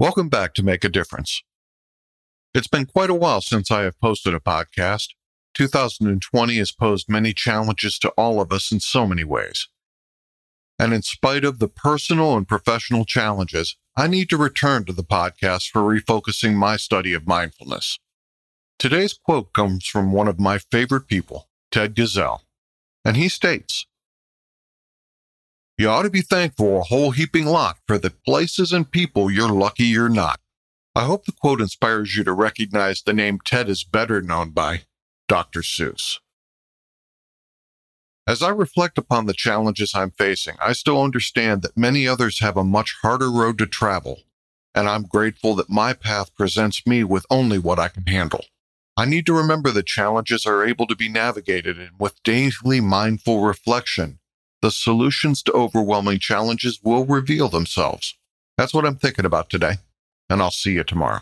Welcome 0.00 0.28
back 0.28 0.54
to 0.54 0.64
Make 0.64 0.82
a 0.82 0.88
Difference. 0.88 1.44
It's 2.52 2.66
been 2.66 2.84
quite 2.84 3.10
a 3.10 3.14
while 3.14 3.40
since 3.40 3.70
I 3.70 3.82
have 3.82 4.00
posted 4.00 4.34
a 4.34 4.40
podcast. 4.40 5.10
2020 5.54 6.56
has 6.56 6.72
posed 6.72 7.08
many 7.08 7.32
challenges 7.32 7.96
to 8.00 8.08
all 8.16 8.40
of 8.40 8.50
us 8.50 8.72
in 8.72 8.80
so 8.80 9.06
many 9.06 9.22
ways. 9.22 9.68
And 10.80 10.92
in 10.92 11.02
spite 11.02 11.44
of 11.44 11.60
the 11.60 11.68
personal 11.68 12.36
and 12.36 12.48
professional 12.48 13.04
challenges, 13.04 13.76
I 13.96 14.08
need 14.08 14.28
to 14.30 14.36
return 14.36 14.84
to 14.86 14.92
the 14.92 15.04
podcast 15.04 15.70
for 15.70 15.82
refocusing 15.82 16.54
my 16.54 16.76
study 16.76 17.12
of 17.12 17.28
mindfulness. 17.28 18.00
Today's 18.80 19.12
quote 19.12 19.52
comes 19.52 19.86
from 19.86 20.10
one 20.10 20.26
of 20.26 20.40
my 20.40 20.58
favorite 20.58 21.06
people, 21.06 21.48
Ted 21.70 21.94
Geisel, 21.94 22.40
and 23.04 23.16
he 23.16 23.28
states, 23.28 23.86
You 25.76 25.88
ought 25.88 26.02
to 26.02 26.10
be 26.10 26.22
thankful 26.22 26.78
a 26.78 26.82
whole 26.82 27.10
heaping 27.10 27.46
lot 27.46 27.78
for 27.88 27.98
the 27.98 28.10
places 28.10 28.72
and 28.72 28.88
people 28.88 29.28
you're 29.28 29.50
lucky 29.50 29.84
you're 29.84 30.08
not. 30.08 30.38
I 30.94 31.04
hope 31.04 31.24
the 31.24 31.32
quote 31.32 31.60
inspires 31.60 32.14
you 32.14 32.22
to 32.22 32.32
recognize 32.32 33.02
the 33.02 33.12
name 33.12 33.40
Ted 33.44 33.68
is 33.68 33.82
better 33.82 34.22
known 34.22 34.50
by 34.50 34.82
Dr. 35.26 35.62
Seuss. 35.62 36.20
As 38.24 38.40
I 38.40 38.50
reflect 38.50 38.98
upon 38.98 39.26
the 39.26 39.32
challenges 39.34 39.96
I'm 39.96 40.12
facing, 40.12 40.54
I 40.62 40.74
still 40.74 41.02
understand 41.02 41.62
that 41.62 41.76
many 41.76 42.06
others 42.06 42.38
have 42.38 42.56
a 42.56 42.62
much 42.62 42.94
harder 43.02 43.30
road 43.30 43.58
to 43.58 43.66
travel, 43.66 44.20
and 44.76 44.88
I'm 44.88 45.02
grateful 45.02 45.56
that 45.56 45.68
my 45.68 45.92
path 45.92 46.32
presents 46.36 46.86
me 46.86 47.02
with 47.02 47.26
only 47.28 47.58
what 47.58 47.80
I 47.80 47.88
can 47.88 48.06
handle. 48.06 48.44
I 48.96 49.06
need 49.06 49.26
to 49.26 49.34
remember 49.34 49.72
that 49.72 49.86
challenges 49.86 50.46
are 50.46 50.64
able 50.64 50.86
to 50.86 50.94
be 50.94 51.08
navigated, 51.08 51.80
and 51.80 51.98
with 51.98 52.22
daily 52.22 52.80
mindful 52.80 53.42
reflection, 53.42 54.20
the 54.64 54.70
solutions 54.70 55.42
to 55.42 55.52
overwhelming 55.52 56.18
challenges 56.18 56.80
will 56.82 57.04
reveal 57.04 57.50
themselves. 57.50 58.16
That's 58.56 58.72
what 58.72 58.86
I'm 58.86 58.96
thinking 58.96 59.26
about 59.26 59.50
today, 59.50 59.74
and 60.30 60.40
I'll 60.40 60.50
see 60.50 60.72
you 60.72 60.84
tomorrow. 60.84 61.20